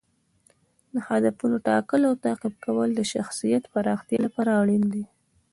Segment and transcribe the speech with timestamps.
[0.93, 5.05] د هدفونو ټاکل او تعقیب کول د شخصیت پراختیا لپاره اړین دي.